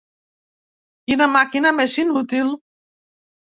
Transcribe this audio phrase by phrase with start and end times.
[1.09, 2.53] Quina màquina més inútil!